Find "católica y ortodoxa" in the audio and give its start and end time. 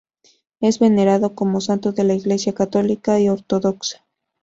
2.53-4.03